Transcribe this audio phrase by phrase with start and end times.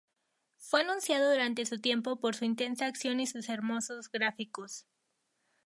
[0.57, 4.87] Fue anunciado durante su tiempo por su intensa acción y hermosos gráficos.